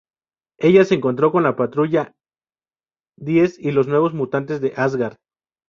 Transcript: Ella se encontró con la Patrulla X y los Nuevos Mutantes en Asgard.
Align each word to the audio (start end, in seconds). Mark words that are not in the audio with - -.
Ella 0.57 0.83
se 0.83 0.95
encontró 0.95 1.31
con 1.31 1.43
la 1.43 1.55
Patrulla 1.55 2.15
X 3.23 3.59
y 3.59 3.69
los 3.69 3.85
Nuevos 3.87 4.15
Mutantes 4.15 4.59
en 4.63 4.71
Asgard. 4.75 5.17